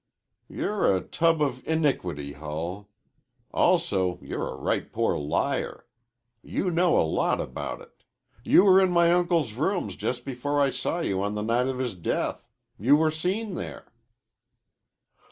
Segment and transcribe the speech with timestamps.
[0.49, 2.89] "You're a tub of iniquity, Hull.
[3.53, 5.85] Also, you're a right poor liar.
[6.41, 8.03] You know a lot about it.
[8.43, 11.77] You were in my uncle's rooms just before I saw you on the night of
[11.77, 12.47] his death.
[12.79, 13.93] You were seen there."